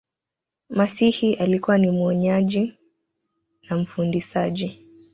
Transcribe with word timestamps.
masihi 0.69 1.33
alikuwa 1.33 1.77
ni 1.77 1.91
muonyaji 1.91 2.73
na 3.69 3.77
mfundisaji 3.77 4.79